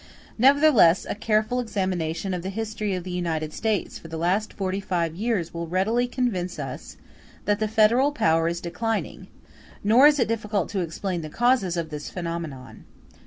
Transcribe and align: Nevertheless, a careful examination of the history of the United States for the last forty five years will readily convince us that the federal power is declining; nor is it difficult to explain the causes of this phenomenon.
Nevertheless, 0.39 1.05
a 1.07 1.13
careful 1.13 1.59
examination 1.59 2.33
of 2.33 2.41
the 2.41 2.49
history 2.49 2.95
of 2.95 3.03
the 3.03 3.11
United 3.11 3.53
States 3.53 3.99
for 3.99 4.07
the 4.07 4.17
last 4.17 4.51
forty 4.51 4.79
five 4.79 5.13
years 5.13 5.53
will 5.53 5.67
readily 5.67 6.07
convince 6.07 6.57
us 6.57 6.97
that 7.45 7.59
the 7.59 7.67
federal 7.67 8.11
power 8.11 8.47
is 8.47 8.59
declining; 8.59 9.27
nor 9.83 10.07
is 10.07 10.17
it 10.17 10.27
difficult 10.27 10.69
to 10.69 10.79
explain 10.79 11.21
the 11.21 11.29
causes 11.29 11.77
of 11.77 11.91
this 11.91 12.09
phenomenon. 12.09 12.83